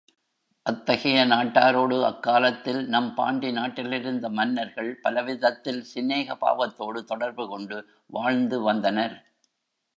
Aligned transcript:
அத்தகைய 0.65 1.17
நாட்டாரோடு 1.25 1.97
அக்காலத்தில் 2.03 2.87
நம் 2.87 3.13
பாண்டி 3.13 3.51
நாட்டிலிருந்த 3.51 4.29
மன்னர்கள் 4.29 4.91
பலவிதத்தில் 5.01 5.81
சிநேக 5.83 6.35
பாவத்தோடு 6.35 7.01
தொடர்பு 7.03 7.45
கொண்டு 7.47 7.79
வாழ்ந்து 8.09 8.59
வந்தனர். 8.61 9.17